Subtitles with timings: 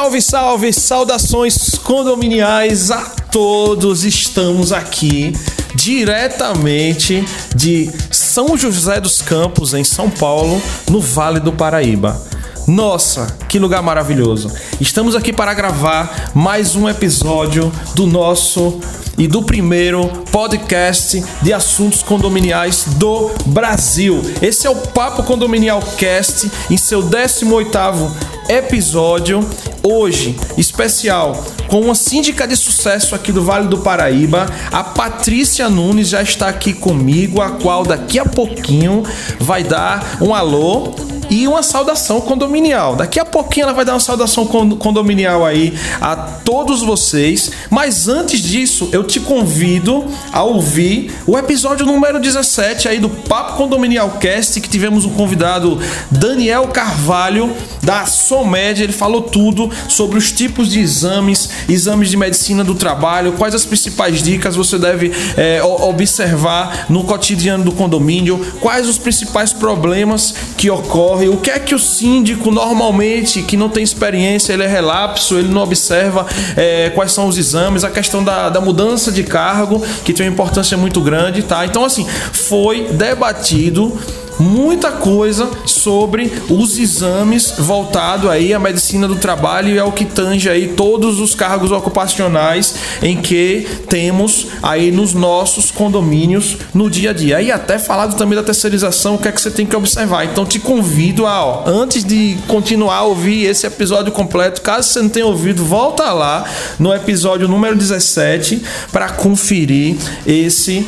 [0.00, 4.02] Salve, salve, saudações condominiais a todos.
[4.02, 5.34] Estamos aqui
[5.74, 7.22] diretamente
[7.54, 12.18] de São José dos Campos, em São Paulo, no Vale do Paraíba.
[12.66, 14.50] Nossa, que lugar maravilhoso!
[14.80, 18.80] Estamos aqui para gravar mais um episódio do nosso
[19.18, 24.22] e do primeiro podcast de assuntos condominiais do Brasil.
[24.40, 29.48] Esse é o Papo Condominial Cast em seu 18º episódio
[29.80, 36.08] hoje especial com uma síndica de sucesso aqui do Vale do Paraíba, a Patrícia Nunes
[36.08, 39.04] já está aqui comigo, a qual daqui a pouquinho
[39.38, 40.92] vai dar um alô
[41.30, 42.96] e uma saudação condominial.
[42.96, 47.52] Daqui a pouquinho ela vai dar uma saudação condominial aí a todos vocês.
[47.70, 53.56] Mas antes disso, eu te convido a ouvir o episódio número 17 aí do Papo
[53.56, 55.78] Condominial Cast, que tivemos um convidado,
[56.10, 58.82] Daniel Carvalho, da SOMED.
[58.82, 63.64] Ele falou tudo sobre os tipos de exames, exames de medicina do trabalho, quais as
[63.64, 70.68] principais dicas você deve é, observar no cotidiano do condomínio, quais os principais problemas que
[70.68, 74.66] ocorrem ocorre, o que é que o síndico normalmente, que não tem experiência, ele é
[74.66, 79.22] relapso, ele não observa é, quais são os exames, a questão da, da mudança de
[79.22, 81.64] cargo, que tem uma importância muito grande, tá?
[81.66, 83.98] Então, assim, foi debatido
[84.40, 90.48] muita coisa sobre os exames voltado aí à medicina do trabalho e ao que tange
[90.48, 97.12] aí todos os cargos ocupacionais em que temos aí nos nossos condomínios no dia a
[97.12, 97.42] dia.
[97.42, 100.24] E até falado também da terceirização, o que é que você tem que observar.
[100.24, 105.02] Então te convido a, ó, antes de continuar a ouvir esse episódio completo, caso você
[105.02, 106.44] não tenha ouvido, volta lá
[106.78, 109.96] no episódio número 17 para conferir
[110.26, 110.86] esse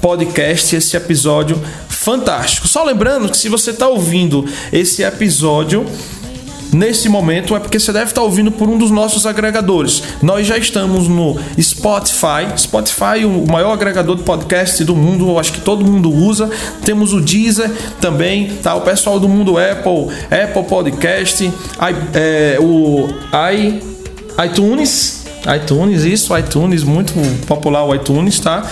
[0.00, 1.58] podcast, esse episódio
[2.04, 2.68] fantástico.
[2.68, 5.86] Só lembrando que se você está ouvindo esse episódio
[6.72, 10.02] nesse momento é porque você deve estar tá ouvindo por um dos nossos agregadores.
[10.20, 12.58] Nós já estamos no Spotify.
[12.58, 16.50] Spotify, o maior agregador de podcast do mundo, acho que todo mundo usa.
[16.84, 17.70] Temos o Deezer
[18.00, 18.74] também, tá?
[18.74, 21.52] O pessoal do mundo Apple, Apple Podcast, I,
[22.12, 23.80] é, o i,
[24.44, 25.23] iTunes
[25.56, 27.12] iTunes, isso, iTunes, muito
[27.46, 28.64] popular o iTunes, tá?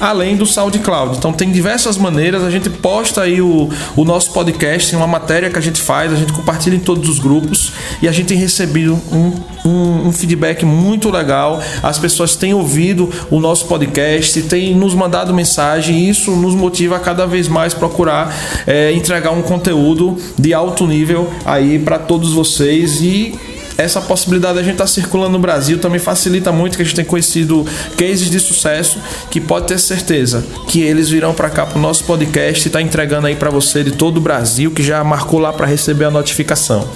[0.00, 1.16] Além do SoundCloud.
[1.18, 5.58] Então tem diversas maneiras, a gente posta aí o, o nosso podcast, uma matéria que
[5.58, 8.98] a gente faz, a gente compartilha em todos os grupos e a gente tem recebido
[9.12, 11.62] um, um, um feedback muito legal.
[11.82, 16.96] As pessoas têm ouvido o nosso podcast, têm nos mandado mensagem e isso nos motiva
[16.96, 18.34] a cada vez mais procurar
[18.66, 23.34] é, entregar um conteúdo de alto nível aí para todos vocês e
[23.82, 26.84] essa possibilidade de a gente estar tá circulando no Brasil também facilita muito que a
[26.84, 28.98] gente tem conhecido cases de sucesso
[29.30, 32.80] que pode ter certeza que eles virão para cá para o nosso podcast e está
[32.80, 36.10] entregando aí para você de todo o Brasil que já marcou lá para receber a
[36.10, 36.88] notificação.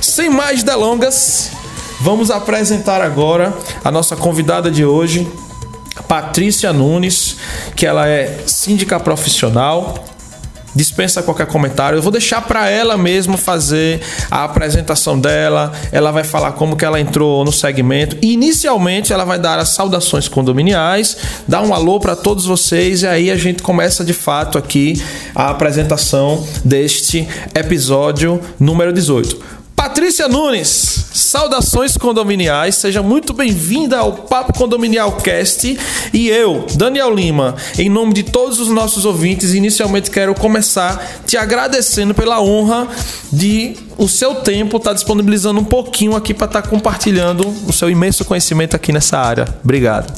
[0.00, 1.50] Sem mais delongas,
[2.00, 3.52] vamos apresentar agora
[3.82, 5.26] a nossa convidada de hoje,
[6.08, 7.36] Patrícia Nunes,
[7.76, 10.04] que ela é síndica profissional,
[10.74, 11.98] dispensa qualquer comentário.
[11.98, 15.72] Eu vou deixar para ela mesmo fazer a apresentação dela.
[15.92, 18.16] Ela vai falar como que ela entrou no segmento.
[18.22, 23.30] Inicialmente, ela vai dar as saudações condominiais, dar um alô para todos vocês e aí
[23.30, 25.02] a gente começa de fato aqui
[25.34, 29.54] a apresentação deste episódio número 18.
[29.76, 35.78] Patrícia Nunes, saudações condominiais, seja muito bem-vinda ao Papo Condominial Cast.
[36.12, 41.36] E eu, Daniel Lima, em nome de todos os nossos ouvintes, inicialmente quero começar te
[41.36, 42.88] agradecendo pela honra
[43.32, 47.72] de o seu tempo estar tá disponibilizando um pouquinho aqui para estar tá compartilhando o
[47.72, 49.46] seu imenso conhecimento aqui nessa área.
[49.62, 50.12] Obrigado.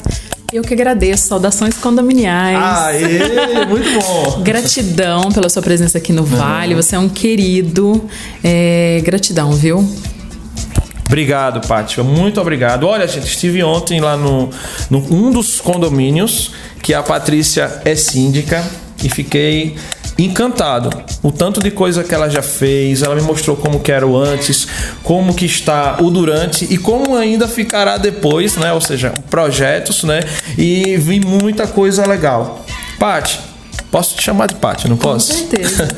[0.51, 1.27] Eu que agradeço.
[1.27, 2.57] Saudações condominiais.
[2.57, 4.41] Aê, muito bom.
[4.41, 6.73] gratidão pela sua presença aqui no Vale.
[6.73, 8.03] Você é um querido.
[8.43, 9.87] É, gratidão, viu?
[11.07, 12.03] Obrigado, Pátia.
[12.03, 12.85] Muito obrigado.
[12.85, 14.49] Olha, gente, estive ontem lá no,
[14.89, 16.51] no um dos condomínios
[16.83, 18.63] que a Patrícia é síndica
[19.01, 19.77] e fiquei
[20.17, 20.89] encantado.
[21.23, 24.17] O tanto de coisa que ela já fez, ela me mostrou como que era o
[24.17, 24.67] antes,
[25.01, 28.73] como que está o durante e como ainda ficará depois, né?
[28.73, 30.19] Ou seja, projetos, né?
[30.57, 32.65] E vi muita coisa legal.
[32.99, 33.39] Pati,
[33.91, 35.31] Posso te chamar de Paty, não posso?
[35.31, 35.95] Com certeza.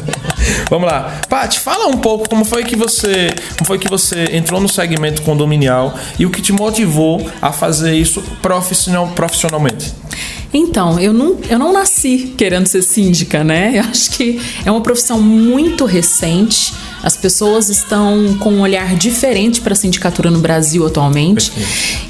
[0.70, 1.20] Vamos lá.
[1.28, 5.22] Paty, fala um pouco como foi que você, como foi que você entrou no segmento
[5.22, 9.92] condominial e o que te motivou a fazer isso profissional, profissionalmente.
[10.52, 13.72] Então, eu não, eu não nasci querendo ser síndica, né?
[13.74, 16.72] Eu acho que é uma profissão muito recente.
[17.02, 21.52] As pessoas estão com um olhar diferente para a sindicatura no Brasil atualmente.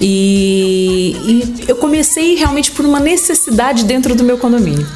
[0.00, 4.86] E, e eu comecei realmente por uma necessidade dentro do meu condomínio.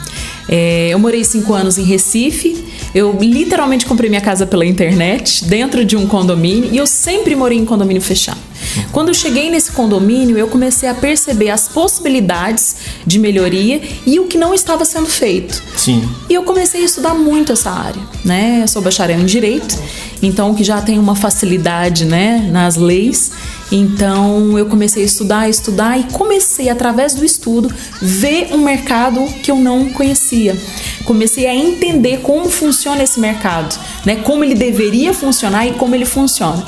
[0.52, 2.64] É, eu morei cinco anos em Recife.
[2.92, 7.56] Eu literalmente comprei minha casa pela internet, dentro de um condomínio, e eu sempre morei
[7.56, 8.50] em condomínio fechado.
[8.92, 12.76] Quando eu cheguei nesse condomínio, eu comecei a perceber as possibilidades
[13.06, 15.62] de melhoria e o que não estava sendo feito.
[15.76, 16.08] Sim.
[16.28, 18.60] E eu comecei a estudar muito essa área, né?
[18.62, 19.78] Eu sou bacharel em direito,
[20.22, 23.32] então que já tem uma facilidade, né, nas leis.
[23.72, 29.50] Então eu comecei a estudar, estudar e comecei através do estudo ver um mercado que
[29.50, 30.56] eu não conhecia.
[31.04, 34.16] Comecei a entender como funciona esse mercado, né?
[34.16, 36.64] Como ele deveria funcionar e como ele funciona.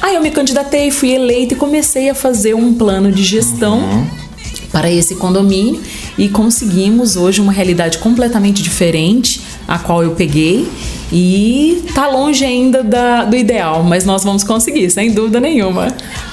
[0.00, 3.78] Aí eu me candidatei, fui eleita e comecei a fazer um plano de gestão.
[3.78, 4.22] Uhum.
[4.70, 5.82] Para esse condomínio
[6.16, 10.66] e conseguimos hoje uma realidade completamente diferente, a qual eu peguei
[11.12, 15.88] e tá longe ainda da, do ideal, mas nós vamos conseguir, sem dúvida nenhuma.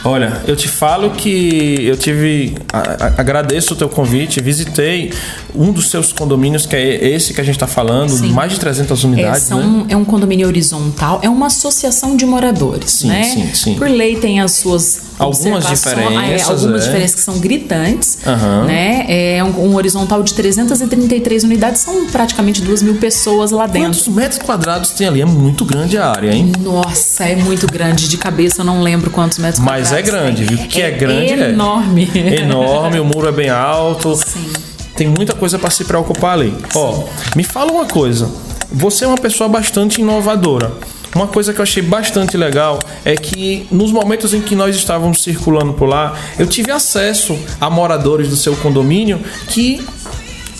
[0.06, 2.56] Olha, eu te falo que eu tive.
[2.72, 5.12] A, a, agradeço o teu convite, visitei
[5.54, 8.32] um dos seus condomínios, que é esse que a gente está falando, sim.
[8.32, 9.44] mais de 300 unidades.
[9.44, 9.86] É, são, né?
[9.90, 12.92] é um condomínio horizontal, é uma associação de moradores.
[12.92, 13.24] Sim, né?
[13.24, 13.74] sim, sim.
[13.76, 15.10] Por lei tem as suas.
[15.20, 16.48] Algumas diferenças.
[16.48, 16.86] É, algumas é.
[16.86, 18.20] diferenças que são gritantes.
[18.26, 18.64] Uhum.
[18.64, 19.06] Né?
[19.10, 23.90] É um, um, horizontal de 333 unidades, são praticamente 2 mil pessoas lá dentro.
[23.90, 25.22] Quantos metros quadrados tem ali?
[25.22, 26.52] É muito grande a área, hein?
[26.60, 28.08] Nossa, é muito grande.
[28.08, 29.92] De cabeça eu não lembro quantos metros Mas quadrados.
[29.92, 30.58] Mas é grande, viu?
[30.68, 32.10] Que é, é grande enorme.
[32.14, 32.42] é.
[32.42, 34.16] Enorme, o muro é bem alto.
[34.16, 34.52] Sim.
[34.96, 36.50] Tem muita coisa para se preocupar ali.
[36.50, 36.80] Sim.
[36.80, 37.04] Ó,
[37.36, 38.30] me fala uma coisa.
[38.72, 40.72] Você é uma pessoa bastante inovadora.
[41.16, 45.24] Uma coisa que eu achei bastante legal é que nos momentos em que nós estávamos
[45.24, 49.84] circulando por lá, eu tive acesso a moradores do seu condomínio que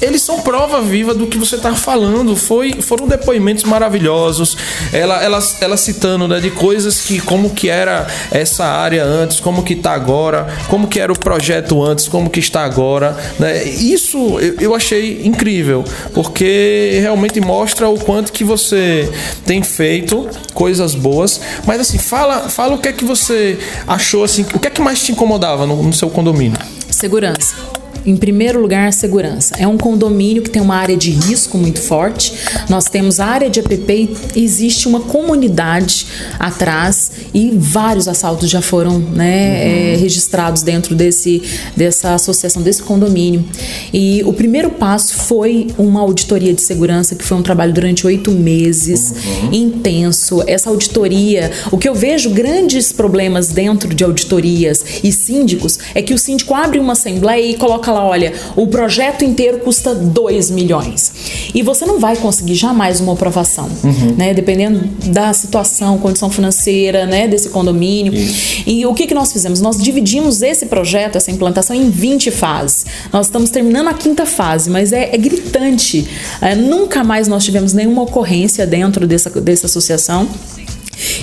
[0.02, 2.36] eles são prova viva do que você está falando.
[2.36, 4.58] Foi, foram depoimentos maravilhosos.
[4.94, 9.64] Ela, ela, ela citando né, de coisas que como que era essa área antes, como
[9.64, 13.18] que está agora, como que era o projeto antes, como que está agora.
[13.38, 13.64] Né?
[13.64, 19.10] Isso eu, eu achei incrível, porque realmente mostra o quanto que você
[19.46, 21.42] tem feito coisas boas.
[21.66, 23.58] Mas assim, fala, fala o que é que você
[23.88, 26.58] achou assim, o que é que mais te incomodava no, no seu condomínio?
[26.90, 27.79] Segurança.
[28.06, 29.56] Em primeiro lugar, segurança.
[29.58, 32.34] É um condomínio que tem uma área de risco muito forte.
[32.70, 36.08] Nós temos a área de APP e existe uma comunidade
[36.40, 39.94] atrás e vários assaltos já foram né, uhum.
[39.94, 41.42] é, registrados dentro desse,
[41.76, 43.46] dessa associação, desse condomínio.
[43.94, 48.32] E o primeiro passo foi uma auditoria de segurança, que foi um trabalho durante oito
[48.32, 49.54] meses, uhum.
[49.54, 50.44] intenso.
[50.48, 56.14] Essa auditoria, o que eu vejo grandes problemas dentro de auditorias e síndicos é que
[56.14, 60.52] o síndico abre uma assembleia e coloca coloca lá, olha, o projeto inteiro custa 2
[60.52, 61.12] milhões.
[61.54, 64.16] E você não vai conseguir jamais uma aprovação, uhum.
[64.18, 64.34] né?
[64.34, 68.14] Dependendo da situação, condição financeira, né, desse condomínio.
[68.14, 68.64] Isso.
[68.66, 69.62] E o que, que nós fizemos?
[69.62, 72.86] Nós dividimos esse projeto, essa implantação, em 20 fases.
[73.12, 76.08] Nós estamos terminando a quinta fase, mas é, é gritante.
[76.42, 80.28] É, nunca mais nós tivemos nenhuma ocorrência dentro dessa, dessa associação.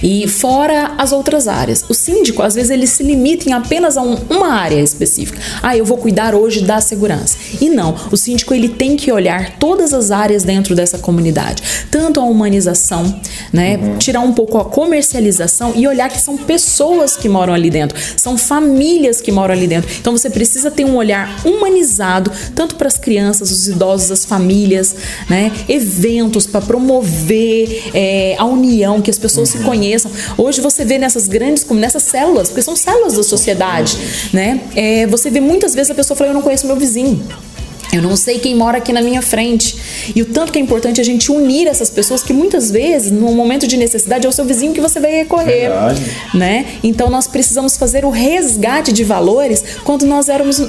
[0.02, 1.84] E fora as outras áreas.
[1.88, 5.38] O síndico, às vezes, ele se limita em apenas a um, uma área específica.
[5.62, 7.36] Ah, eu vou cuidar hoje da segurança.
[7.60, 12.20] E não, o síndico ele tem que olhar todas as áreas dentro dessa comunidade, tanto
[12.20, 13.20] a humanização,
[13.52, 13.98] né, uhum.
[13.98, 18.36] tirar um pouco a comercialização e olhar que são pessoas que moram ali dentro, são
[18.36, 19.90] famílias que moram ali dentro.
[19.98, 24.94] Então você precisa ter um olhar humanizado tanto para as crianças, os idosos, as famílias,
[25.28, 29.60] né, eventos para promover é, a união, que as pessoas uhum.
[29.60, 30.10] se conheçam.
[30.38, 33.98] Hoje você vê nessas grandes, como nessas células, porque são células da sociedade,
[34.32, 34.60] né?
[34.74, 37.22] É, você vê muitas vezes a pessoa falando, eu não conheço meu vizinho.
[37.92, 39.76] Eu não sei quem mora aqui na minha frente.
[40.14, 43.32] E o tanto que é importante a gente unir essas pessoas que muitas vezes, no
[43.32, 45.68] momento de necessidade, é o seu vizinho que você vai recorrer.
[45.68, 46.02] Verdade.
[46.34, 46.66] Né?
[46.82, 50.60] Então nós precisamos fazer o resgate de valores quando nós éramos.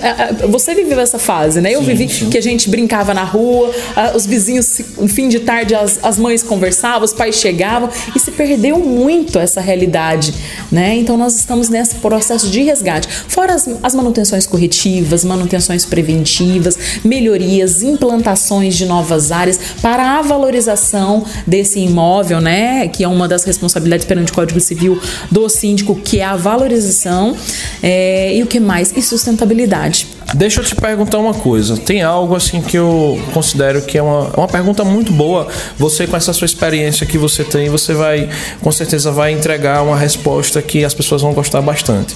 [0.50, 1.74] Você viveu essa fase, né?
[1.74, 2.29] Eu sim, vivi sim.
[2.29, 3.74] que a gente brincava na rua,
[4.15, 8.31] os vizinhos, no fim de tarde, as, as mães conversavam, os pais chegavam, e se
[8.31, 10.33] perdeu muito essa realidade.
[10.71, 10.95] Né?
[10.95, 13.07] Então nós estamos nesse processo de resgate.
[13.27, 21.25] Fora as, as manutenções corretivas, manutenções preventivas, melhorias, implantações de novas áreas para a valorização
[21.45, 22.87] desse imóvel, né?
[22.87, 24.99] Que é uma das responsabilidades perante o Código Civil
[25.31, 27.35] do síndico, que é a valorização
[27.81, 28.95] é, e o que mais?
[28.95, 30.17] E sustentabilidade.
[30.33, 31.77] Deixa eu te perguntar uma coisa.
[31.77, 35.47] Tem algo assim que eu considero que é uma, uma pergunta muito boa.
[35.77, 38.29] Você, com essa sua experiência que você tem, você vai,
[38.61, 42.13] com certeza, vai entregar uma resposta que as pessoas vão gostar bastante.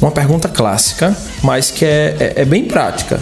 [0.00, 3.20] Uma pergunta clássica, mas que é, é, é bem prática.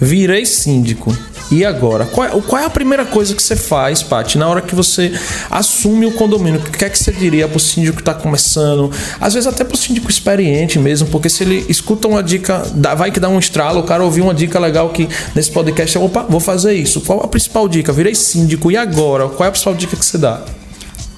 [0.00, 1.14] Virei síndico
[1.50, 2.06] e agora?
[2.06, 5.12] Qual é, qual é a primeira coisa que você faz, Paty, na hora que você
[5.50, 6.60] assume o condomínio?
[6.60, 8.90] O que é que você diria pro síndico que está começando?
[9.20, 12.62] Às vezes até pro síndico experiente mesmo, porque se ele escuta uma dica,
[12.96, 16.22] vai que dá um estralo, o cara ouviu uma dica legal que nesse podcast, opa,
[16.22, 17.00] vou fazer isso.
[17.02, 17.92] Qual a principal dica?
[17.92, 19.28] Virei síndico, e agora?
[19.28, 20.42] Qual é a principal dica que você dá?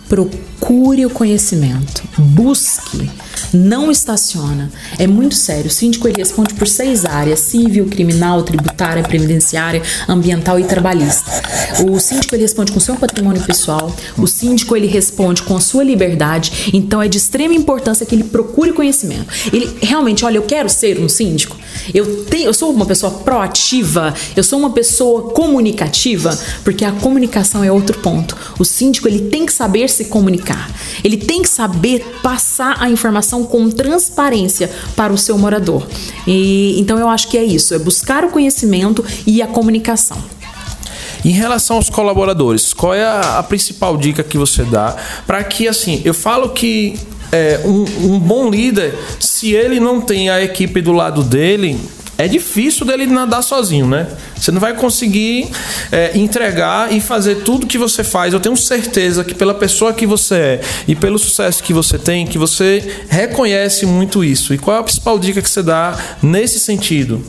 [0.08, 3.10] Procure o conhecimento, busque
[3.52, 4.70] não estaciona.
[4.98, 5.66] É muito sério.
[5.66, 11.30] O síndico responde por seis áreas: civil, criminal, tributária, previdenciária, ambiental e trabalhista.
[11.86, 13.94] O síndico ele responde com seu patrimônio pessoal.
[14.16, 16.70] O síndico ele responde com a sua liberdade.
[16.72, 19.26] Então é de extrema importância que ele procure conhecimento.
[19.52, 21.56] Ele realmente, olha, eu quero ser um síndico.
[21.92, 24.14] Eu tenho, eu sou uma pessoa proativa.
[24.36, 28.36] Eu sou uma pessoa comunicativa, porque a comunicação é outro ponto.
[28.58, 30.70] O síndico ele tem que saber se comunicar.
[31.02, 35.86] Ele tem que saber passar a informação informação com transparência para o seu morador.
[36.26, 40.18] E então eu acho que é isso, é buscar o conhecimento e a comunicação.
[41.24, 45.68] Em relação aos colaboradores, qual é a, a principal dica que você dá para que
[45.68, 46.98] assim, eu falo que
[47.30, 51.80] é, um, um bom líder, se ele não tem a equipe do lado dele,
[52.18, 54.06] é difícil dele nadar sozinho, né?
[54.36, 55.50] Você não vai conseguir
[55.90, 58.32] é, entregar e fazer tudo que você faz.
[58.32, 62.26] Eu tenho certeza que pela pessoa que você é e pelo sucesso que você tem,
[62.26, 64.52] que você reconhece muito isso.
[64.52, 67.24] E qual é a principal dica que você dá nesse sentido?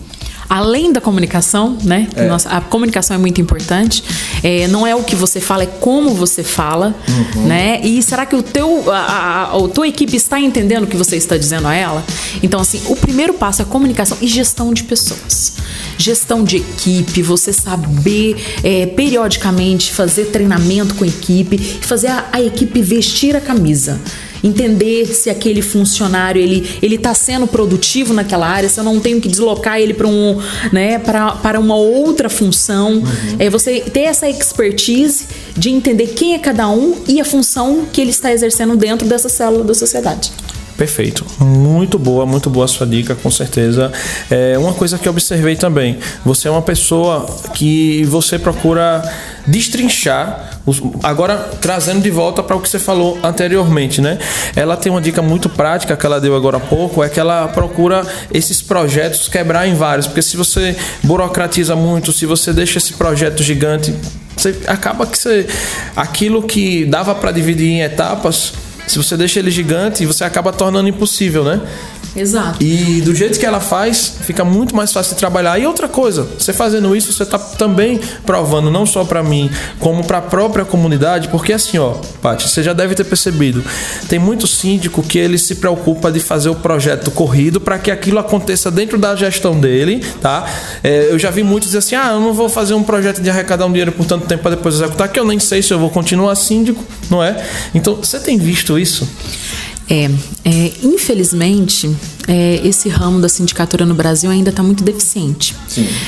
[0.50, 2.08] além da comunicação, né?
[2.16, 2.28] É.
[2.28, 4.04] Nossa, a comunicação é muito importante.
[4.44, 7.48] É, não é o que você fala, é como você fala, uhum.
[7.48, 7.80] né?
[7.82, 11.16] E será que o teu, a, a, a, tua equipe está entendendo o que você
[11.16, 12.04] está dizendo a ela?
[12.42, 15.54] Então, assim, o primeiro passo é comunicação e gestão de pessoas.
[15.98, 22.42] Gestão de equipe, você saber é, periodicamente fazer treinamento com a equipe, fazer a, a
[22.42, 24.00] equipe vestir a camisa
[24.44, 29.22] entender se aquele funcionário ele ele está sendo produtivo naquela área, se eu não tenho
[29.22, 30.40] que deslocar ele para um,
[30.72, 32.94] né, para uma outra função.
[32.94, 33.04] Uhum.
[33.40, 38.02] É você ter essa expertise de entender quem é cada um e a função que
[38.02, 40.32] ele está exercendo dentro dessa célula da sociedade.
[40.78, 41.26] Perfeito.
[41.40, 43.92] Muito boa, muito boa a sua dica, com certeza.
[44.30, 46.00] É uma coisa que eu observei também.
[46.26, 49.04] Você é uma pessoa que você procura
[49.46, 50.53] destrinchar,
[51.02, 54.18] agora trazendo de volta para o que você falou anteriormente, né?
[54.56, 57.48] Ela tem uma dica muito prática que ela deu agora há pouco, é que ela
[57.50, 62.94] procura esses projetos quebrar em vários, porque se você burocratiza muito, se você deixa esse
[62.94, 63.94] projeto gigante,
[64.38, 65.46] você acaba que você
[65.96, 68.54] aquilo que dava para dividir em etapas
[68.88, 71.62] se você deixa ele gigante, você acaba tornando impossível, né?
[72.16, 72.64] Exato.
[72.64, 75.58] E do jeito que ela faz, fica muito mais fácil de trabalhar.
[75.60, 80.04] E outra coisa, você fazendo isso, você está também provando não só para mim, como
[80.04, 83.64] para a própria comunidade, porque assim, ó, Paty, você já deve ter percebido,
[84.08, 88.20] tem muito síndico que ele se preocupa de fazer o projeto corrido para que aquilo
[88.20, 90.46] aconteça dentro da gestão dele, tá?
[90.84, 93.30] É, eu já vi muitos dizer assim: "Ah, eu não vou fazer um projeto de
[93.30, 95.80] arrecadar um dinheiro por tanto tempo para depois executar, que eu nem sei se eu
[95.80, 97.44] vou continuar síndico", não é?
[97.74, 99.08] Então, você tem visto isso?
[99.94, 100.10] É,
[100.44, 101.96] é infelizmente,
[102.28, 105.56] é, esse ramo da sindicatura no Brasil ainda está muito deficiente.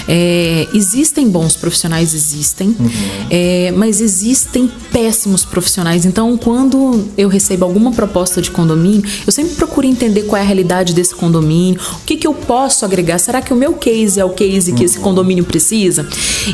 [0.08, 2.90] É, existem bons profissionais, existem, uhum.
[3.30, 6.06] é, mas existem péssimos profissionais.
[6.06, 10.46] Então, quando eu recebo alguma proposta de condomínio, eu sempre procuro entender qual é a
[10.46, 13.20] realidade desse condomínio, o que, que eu posso agregar.
[13.20, 14.86] Será que o meu case é o case que uhum.
[14.86, 16.08] esse condomínio precisa?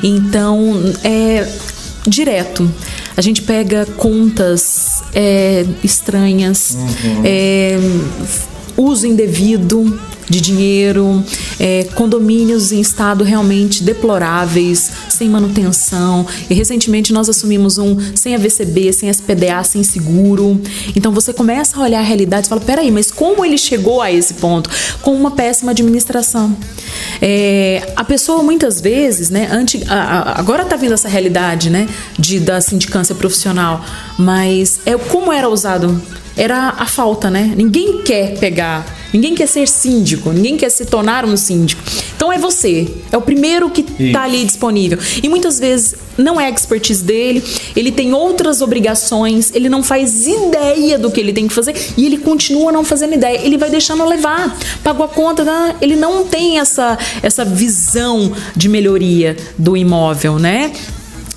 [0.03, 1.47] Então, é
[2.07, 2.69] direto.
[3.15, 7.21] A gente pega contas é, estranhas, uhum.
[7.23, 7.77] é,
[8.77, 9.99] uso indevido
[10.29, 11.23] de dinheiro,
[11.59, 16.25] é, condomínios em estado realmente deploráveis, sem manutenção.
[16.49, 20.59] E recentemente nós assumimos um sem AVCB, sem SPDA, sem seguro.
[20.95, 24.11] Então você começa a olhar a realidade e fala: peraí, mas como ele chegou a
[24.11, 24.69] esse ponto?
[25.01, 26.55] Com uma péssima administração.
[27.21, 31.87] É, a pessoa muitas vezes, né, antes, agora está vindo essa realidade, né,
[32.17, 33.83] de, da sindicância profissional,
[34.17, 36.01] mas é como era usado
[36.37, 37.53] era a falta, né?
[37.55, 41.81] Ninguém quer pegar Ninguém quer ser síndico, ninguém quer se tornar um síndico.
[42.15, 44.97] Então é você, é o primeiro que está ali disponível.
[45.21, 47.43] E muitas vezes não é a expertise dele,
[47.75, 52.05] ele tem outras obrigações, ele não faz ideia do que ele tem que fazer e
[52.05, 53.39] ele continua não fazendo ideia.
[53.43, 55.75] Ele vai deixando levar, pagou a conta, tá?
[55.81, 60.71] ele não tem essa, essa visão de melhoria do imóvel, né?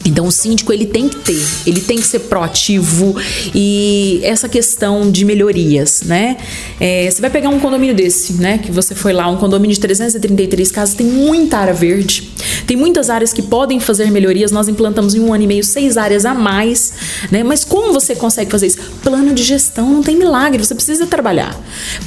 [0.04, 3.16] Então o síndico ele tem que ter, ele tem que ser proativo
[3.54, 6.36] e essa questão de melhorias, né?
[6.78, 8.58] É, você vai pegar um condomínio desse, né?
[8.58, 12.30] Que você foi lá, um condomínio de 333 casas, tem muita área verde,
[12.66, 14.52] tem muitas áreas que podem fazer melhorias.
[14.52, 16.92] Nós implantamos em um ano e meio seis áreas a mais,
[17.30, 17.42] né?
[17.42, 18.78] Mas como você consegue fazer isso?
[19.02, 21.58] Plano de gestão não tem milagre, você precisa trabalhar.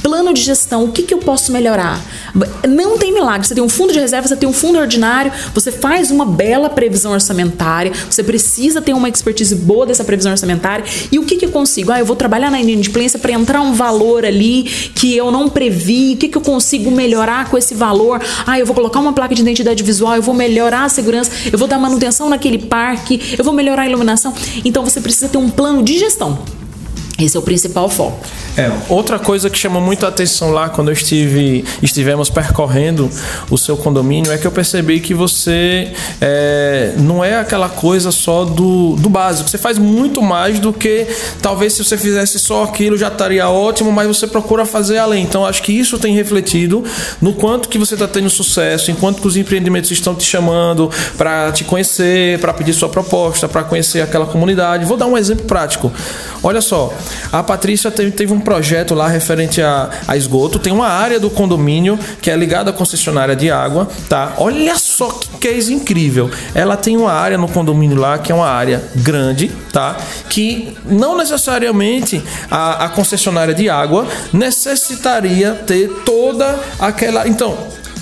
[0.02, 2.00] Plano de gestão, o que, que eu posso melhorar?
[2.68, 3.46] Não tem milagre.
[3.46, 6.70] Você tem um fundo de reserva, você tem um fundo ordinário, você faz uma bela
[6.70, 10.84] previsão orçamentária orçamentária, você precisa ter uma expertise boa dessa previsão orçamentária.
[11.10, 11.92] E o que, que eu consigo?
[11.92, 14.64] Ah, eu vou trabalhar na inadimplência para entrar um valor ali
[14.94, 16.14] que eu não previ.
[16.14, 18.20] O que, que eu consigo melhorar com esse valor?
[18.46, 21.58] Ah, eu vou colocar uma placa de identidade visual, eu vou melhorar a segurança, eu
[21.58, 24.34] vou dar manutenção naquele parque, eu vou melhorar a iluminação.
[24.64, 26.38] Então você precisa ter um plano de gestão.
[27.18, 28.24] Esse é o principal foco.
[28.56, 33.10] É, outra coisa que chamou muito a atenção lá quando eu estive, estivemos percorrendo
[33.50, 38.44] o seu condomínio é que eu percebi que você é, não é aquela coisa só
[38.44, 39.50] do, do básico.
[39.50, 41.08] Você faz muito mais do que
[41.42, 45.24] talvez se você fizesse só aquilo já estaria ótimo, mas você procura fazer além.
[45.24, 46.84] Então acho que isso tem refletido
[47.20, 51.50] no quanto que você está tendo sucesso, enquanto que os empreendimentos estão te chamando para
[51.50, 54.84] te conhecer, para pedir sua proposta, para conhecer aquela comunidade.
[54.84, 55.92] Vou dar um exemplo prático.
[56.44, 56.92] Olha só,
[57.32, 60.58] a Patrícia teve, um projeto lá referente a, a, esgoto.
[60.58, 64.34] Tem uma área do condomínio que é ligada à concessionária de água, tá?
[64.38, 66.30] Olha só que case incrível.
[66.54, 69.96] Ela tem uma área no condomínio lá que é uma área grande, tá?
[70.28, 77.26] Que não necessariamente a, a concessionária de água necessitaria ter toda aquela.
[77.26, 77.56] Então,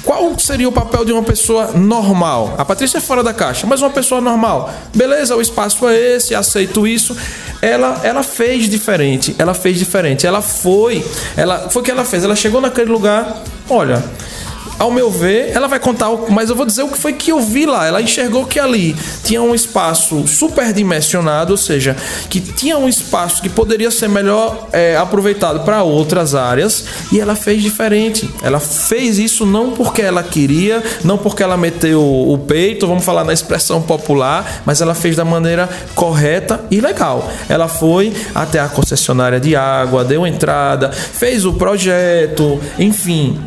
[0.06, 2.54] qual seria o papel de uma pessoa normal?
[2.56, 4.72] A Patrícia é fora da caixa, mas uma pessoa normal.
[4.94, 7.16] Beleza, o espaço é esse, aceito isso.
[7.60, 10.24] Ela, ela fez diferente, ela fez diferente.
[10.24, 11.04] Ela foi,
[11.36, 12.22] ela foi o que ela fez.
[12.22, 14.02] Ela chegou naquele lugar, olha,
[14.78, 17.40] ao meu ver, ela vai contar, mas eu vou dizer o que foi que eu
[17.40, 17.86] vi lá.
[17.86, 21.96] Ela enxergou que ali tinha um espaço superdimensionado, ou seja,
[22.28, 27.34] que tinha um espaço que poderia ser melhor é, aproveitado para outras áreas, e ela
[27.34, 28.28] fez diferente.
[28.42, 33.24] Ela fez isso não porque ela queria, não porque ela meteu o peito, vamos falar
[33.24, 37.30] na expressão popular, mas ela fez da maneira correta e legal.
[37.48, 43.40] Ela foi até a concessionária de água, deu entrada, fez o projeto, enfim,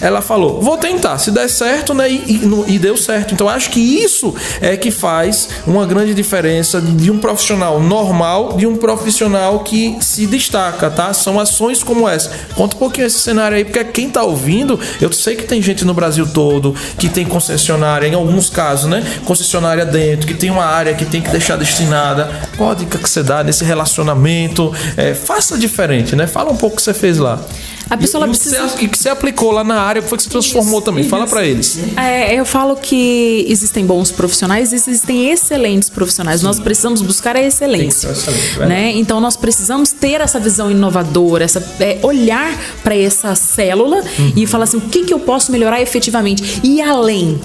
[0.00, 2.10] ela falou: vou tentar, se der certo, né?
[2.10, 3.34] E, e, e, deu certo.
[3.34, 8.66] Então acho que isso é que faz uma grande diferença de um profissional normal de
[8.66, 11.12] um profissional que se destaca, tá?
[11.12, 12.30] São ações como essa.
[12.54, 15.84] Conta um pouquinho esse cenário aí, porque quem tá ouvindo, eu sei que tem gente
[15.84, 19.04] no Brasil todo que tem concessionária, em alguns casos, né?
[19.24, 22.30] Concessionária dentro, que tem uma área que tem que deixar destinada.
[22.56, 24.72] Qual a dica que você dá nesse relacionamento?
[24.96, 26.26] É, faça diferente, né?
[26.26, 27.40] Fala um pouco o que você fez lá.
[27.88, 28.64] A pessoa e, precisa.
[28.64, 31.04] O que você aplicou lá na área, foi que você transformou também?
[31.08, 31.78] Fala para eles.
[31.96, 36.40] É, eu falo que existem bons profissionais, existem excelentes profissionais.
[36.40, 36.46] Sim.
[36.46, 38.08] Nós precisamos buscar a excelência.
[38.08, 38.92] Excelente, né?
[38.92, 44.32] Então nós precisamos ter essa visão inovadora, essa, é, olhar para essa célula uhum.
[44.34, 46.60] e falar assim: o que, que eu posso melhorar efetivamente?
[46.64, 47.40] E além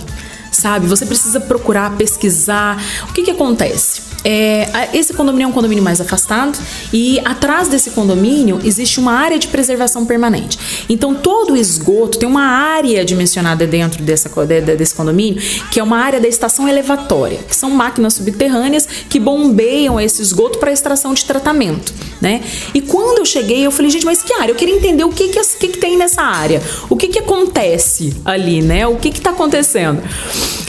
[0.52, 0.86] sabe?
[0.88, 2.82] Você precisa procurar, pesquisar.
[3.10, 4.11] O que, que acontece?
[4.24, 6.58] É, esse condomínio é um condomínio mais afastado
[6.94, 10.86] e atrás desse condomínio existe uma área de preservação permanente.
[10.88, 14.30] Então todo o esgoto tem uma área dimensionada dentro dessa,
[14.78, 20.00] desse condomínio que é uma área da estação elevatória, que são máquinas subterrâneas que bombeiam
[20.00, 22.42] esse esgoto para extração de tratamento, né?
[22.74, 24.52] E quando eu cheguei eu falei gente, mas que área?
[24.52, 28.14] Eu queria entender o que que, que, que tem nessa área, o que que acontece
[28.24, 28.86] ali, né?
[28.88, 30.02] O que que está acontecendo?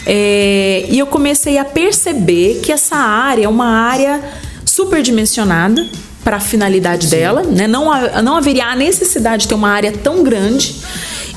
[0.07, 4.21] É, e eu comecei a perceber que essa área é uma área
[4.65, 5.87] superdimensionada
[6.25, 7.17] para a finalidade Sim.
[7.17, 7.67] dela, né?
[7.67, 7.91] Não,
[8.23, 10.77] não haveria a necessidade de ter uma área tão grande.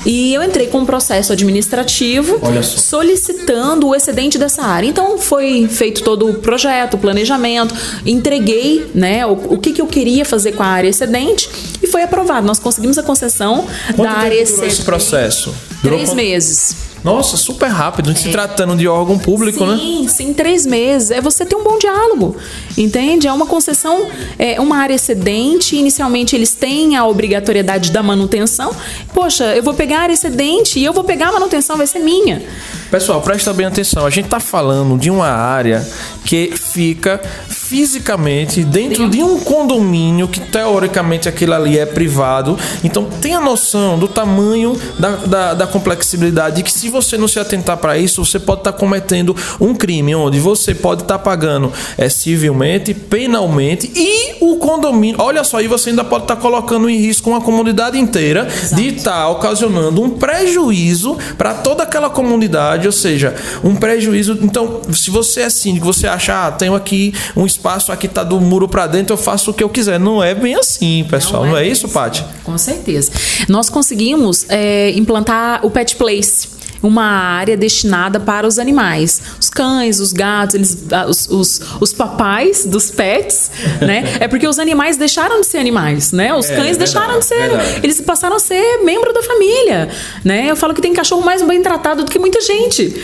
[0.04, 4.86] E eu entrei com um processo administrativo solicitando o excedente dessa área.
[4.86, 9.86] Então foi feito todo o projeto, o planejamento, entreguei né, o, o que, que eu
[9.86, 11.48] queria fazer com a área excedente
[11.82, 12.46] e foi aprovado.
[12.46, 14.66] Nós conseguimos a concessão Quanto da área excedente.
[14.74, 15.54] esse processo?
[15.82, 16.85] Durou Três meses.
[17.06, 18.10] Nossa, super rápido.
[18.10, 18.14] É.
[18.16, 19.76] Se tratando de órgão público, sim, né?
[19.76, 21.12] Sim, sim, três meses.
[21.12, 22.36] É você ter um bom diálogo,
[22.76, 23.28] entende?
[23.28, 25.76] É uma concessão, é uma área excedente.
[25.76, 28.74] Inicialmente eles têm a obrigatoriedade da manutenção.
[29.14, 32.00] Poxa, eu vou pegar a área excedente e eu vou pegar a manutenção, vai ser
[32.00, 32.42] minha.
[32.90, 34.06] Pessoal, presta bem atenção.
[34.06, 35.86] A gente está falando de uma área
[36.24, 42.56] que fica fisicamente dentro de um condomínio que teoricamente aquilo ali é privado.
[42.84, 47.76] Então tenha noção do tamanho da, da, da complexibilidade que se você não se atentar
[47.78, 51.72] para isso, você pode estar tá cometendo um crime onde você pode estar tá pagando
[51.98, 55.16] é, civilmente, penalmente e o condomínio.
[55.20, 58.80] Olha só, aí você ainda pode estar tá colocando em risco uma comunidade inteira Exato.
[58.80, 63.34] de estar tá ocasionando um prejuízo para toda aquela comunidade, ou seja,
[63.64, 64.38] um prejuízo.
[64.42, 68.40] Então, se você é síndico, você acha, ah, tenho aqui um espaço aqui tá do
[68.40, 69.98] muro para dentro, eu faço o que eu quiser.
[69.98, 71.44] Não é bem assim, pessoal.
[71.44, 72.24] Não, Não é, é isso, Paty?
[72.44, 73.12] Com certeza.
[73.48, 76.55] Nós conseguimos é, implantar o Pet Place
[76.86, 79.20] uma área destinada para os animais.
[79.40, 84.04] Os cães, os gatos, eles, ah, os, os, os papais dos pets, né?
[84.26, 86.34] É porque os animais deixaram de ser animais, né?
[86.34, 87.48] Os é, cães é deixaram de ser.
[87.48, 87.80] Verdade.
[87.82, 89.88] Eles passaram a ser membro da família,
[90.24, 90.50] né?
[90.50, 92.94] Eu falo que tem cachorro mais bem tratado do que muita gente.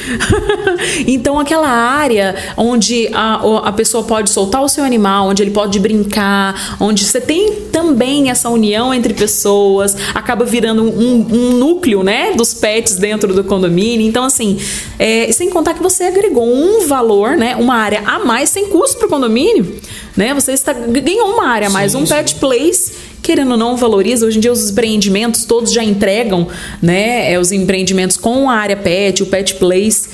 [1.06, 5.78] então, aquela área onde a, a pessoa pode soltar o seu animal, onde ele pode
[5.78, 12.32] brincar, onde você tem também essa união entre pessoas, acaba virando um, um núcleo, né?
[12.32, 14.06] Dos pets dentro do condomínio condomínio.
[14.06, 14.58] Então, assim,
[14.98, 17.56] é, sem contar que você agregou um valor, né?
[17.56, 19.76] Uma área a mais sem custo para o condomínio,
[20.16, 20.34] né?
[20.34, 22.14] Você está, ganhou uma área a mais, sim, um sim.
[22.14, 24.26] pet place querendo ou não valoriza.
[24.26, 26.48] Hoje em dia os empreendimentos todos já entregam,
[26.82, 30.08] né, é, os empreendimentos com a área pet, o pet place.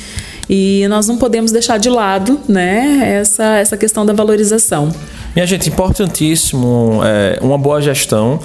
[0.48, 4.92] E nós não podemos deixar de lado, né, essa essa questão da valorização.
[5.38, 8.40] Minha gente, importantíssimo, é, uma boa gestão.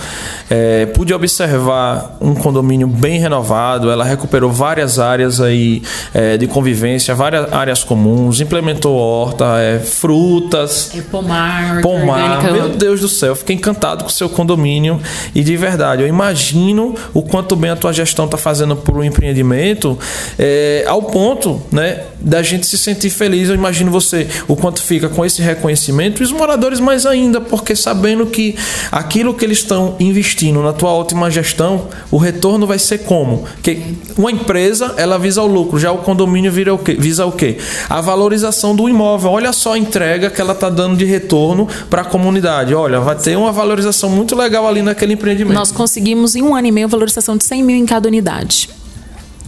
[0.47, 5.81] É, pude observar um condomínio bem renovado, ela recuperou várias áreas aí
[6.13, 10.91] é, de convivência, várias áreas comuns, implementou horta, é, frutas.
[10.95, 12.37] É pomar, pomar.
[12.37, 12.53] Orgânica.
[12.53, 15.01] Meu Deus do céu, fiquei encantado com o seu condomínio
[15.33, 19.03] e de verdade, eu imagino o quanto bem a tua gestão está fazendo por um
[19.03, 19.97] empreendimento,
[20.37, 23.49] é, ao ponto, né, da gente se sentir feliz.
[23.49, 27.75] Eu imagino você o quanto fica com esse reconhecimento e os moradores mais ainda, porque
[27.75, 28.55] sabendo que
[28.91, 33.45] aquilo que eles estão investindo na tua última gestão, o retorno vai ser como?
[33.61, 36.93] Que uma empresa, ela visa o lucro, já o condomínio vira o quê?
[36.93, 37.57] visa o quê?
[37.89, 39.31] A valorização do imóvel.
[39.31, 42.75] Olha só a entrega que ela está dando de retorno para a comunidade.
[42.75, 45.55] Olha, vai ter uma valorização muito legal ali naquele empreendimento.
[45.55, 48.69] Nós conseguimos em um ano e meio valorização de 100 mil em cada unidade.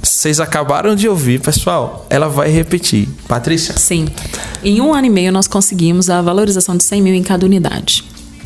[0.05, 2.05] Vocês acabaram de ouvir, pessoal.
[2.11, 3.09] Ela vai repetir.
[3.27, 3.75] Patrícia?
[3.75, 4.07] Sim.
[4.63, 8.03] Em um ano e meio, nós conseguimos a valorização de 100 mil em cada unidade.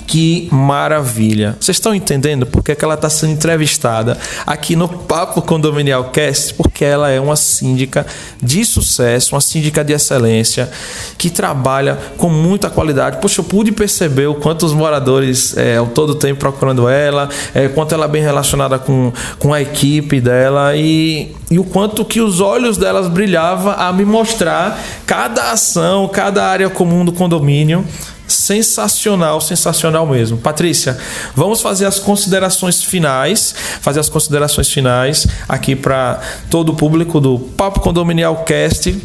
[0.10, 1.56] Que maravilha!
[1.60, 6.56] Vocês estão entendendo porque que ela está sendo entrevistada aqui no Papo Condominial Cast?
[6.56, 8.08] Porque ela é uma síndica
[8.42, 10.68] de sucesso, uma síndica de excelência,
[11.16, 13.18] que trabalha com muita qualidade.
[13.22, 17.68] Poxa, eu pude perceber o quanto os moradores é, ao todo tempo procurando ela, é,
[17.68, 22.20] quanto ela é bem relacionada com, com a equipe dela e, e o quanto que
[22.20, 27.86] os olhos delas brilhavam a me mostrar cada ação, cada área comum do condomínio
[28.30, 30.38] sensacional, sensacional mesmo.
[30.38, 30.98] Patrícia,
[31.36, 37.40] vamos fazer as considerações finais, fazer as considerações finais aqui para todo o público do
[37.40, 38.96] Papo Condominial Cast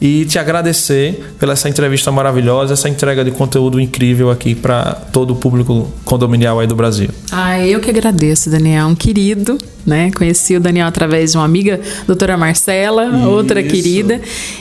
[0.00, 5.32] e te agradecer pela essa entrevista maravilhosa, essa entrega de conteúdo incrível aqui para todo
[5.32, 7.10] o público condominial aí do Brasil.
[7.32, 10.10] Ah, eu que agradeço, Daniel, um querido, né?
[10.12, 13.28] Conheci o Daniel através de uma amiga, doutora Marcela, Isso.
[13.28, 14.20] outra querida,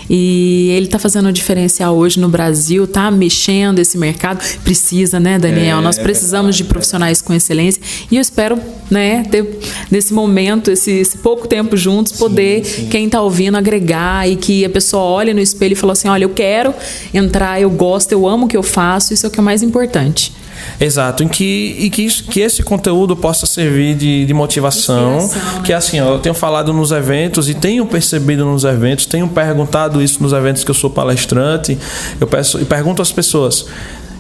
[0.10, 4.42] e ele está fazendo um diferencial hoje no Brasil, tá mexendo esse mercado.
[4.64, 5.80] Precisa, né, Daniel?
[5.80, 8.58] É, Nós precisamos é de profissionais com excelência e eu espero,
[8.90, 9.60] né, ter
[9.92, 12.88] nesse momento, esse, esse pouco tempo juntos, poder sim, sim.
[12.88, 16.24] quem está ouvindo agregar e que a pessoa olhe no espelho e fala assim: olha,
[16.24, 16.74] eu quero
[17.14, 19.62] entrar, eu gosto, eu amo o que eu faço, isso é o que é mais
[19.62, 20.32] importante.
[20.80, 25.18] Exato, em que, e que, isso, que esse conteúdo possa servir de, de motivação.
[25.18, 25.76] Inspiração, que né?
[25.76, 30.22] assim, ó, eu tenho falado nos eventos e tenho percebido nos eventos, tenho perguntado isso
[30.22, 31.78] nos eventos que eu sou palestrante,
[32.20, 33.66] eu peço e pergunto às pessoas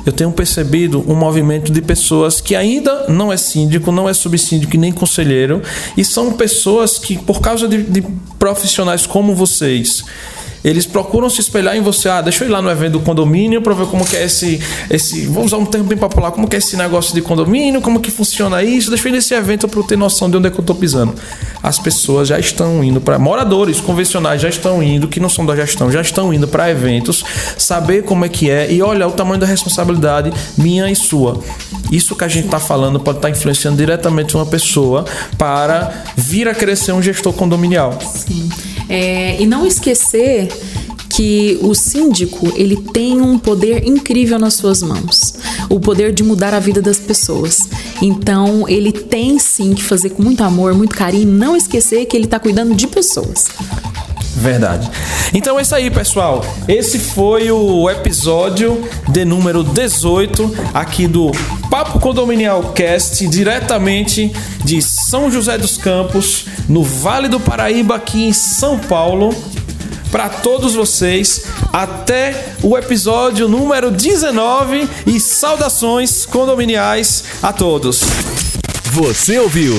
[0.07, 4.73] eu tenho percebido um movimento de pessoas que ainda não é síndico, não é subsíndico
[4.73, 5.61] e nem conselheiro,
[5.97, 8.01] e são pessoas que, por causa de, de
[8.39, 10.05] profissionais como vocês,
[10.67, 12.09] eles procuram se espelhar em você.
[12.09, 14.59] Ah, deixa eu ir lá no evento do condomínio para ver como que é esse,
[14.89, 15.25] esse.
[15.25, 18.11] Vou usar um termo bem popular, como que é esse negócio de condomínio, como que
[18.11, 18.89] funciona isso.
[18.89, 20.75] Deixa eu ir nesse evento para eu ter noção de onde é que eu estou
[20.75, 21.15] pisando.
[21.63, 23.17] As pessoas já estão indo para.
[23.17, 27.23] Moradores convencionais já estão indo, que não são da gestão, já estão indo para eventos,
[27.57, 31.41] saber como é que é e olhar o tamanho da responsabilidade minha e sua.
[31.89, 35.05] Isso que a gente está falando pode estar tá influenciando diretamente uma pessoa
[35.37, 37.97] para vir a crescer um gestor condominial.
[38.01, 38.49] Sim.
[38.89, 40.47] É, e não esquecer
[41.09, 45.33] que o síndico ele tem um poder incrível nas suas mãos,
[45.67, 47.67] o poder de mudar a vida das pessoas.
[48.01, 52.25] Então ele tem sim que fazer com muito amor, muito carinho, não esquecer que ele
[52.25, 53.47] está cuidando de pessoas.
[54.35, 54.89] Verdade.
[55.33, 56.45] Então é isso aí, pessoal.
[56.67, 61.31] Esse foi o episódio de número 18 aqui do
[61.71, 64.31] Papo Condominial Cast, diretamente
[64.63, 69.33] de São José dos Campos, no Vale do Paraíba, aqui em São Paulo.
[70.11, 78.01] Para todos vocês, até o episódio número 19 e saudações condominiais a todos.
[78.85, 79.75] Você ouviu